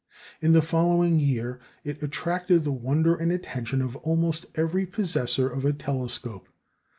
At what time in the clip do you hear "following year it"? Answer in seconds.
0.63-2.01